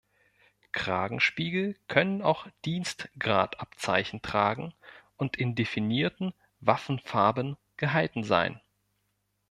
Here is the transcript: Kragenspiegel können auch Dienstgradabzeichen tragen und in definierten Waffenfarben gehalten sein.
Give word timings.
Kragenspiegel 0.71 1.77
können 1.87 2.23
auch 2.23 2.47
Dienstgradabzeichen 2.65 4.23
tragen 4.23 4.73
und 5.15 5.37
in 5.37 5.53
definierten 5.53 6.33
Waffenfarben 6.59 7.55
gehalten 7.77 8.23
sein. 8.23 8.59